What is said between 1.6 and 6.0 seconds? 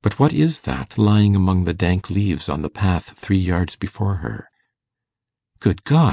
the dank leaves on the path three yards before her? Good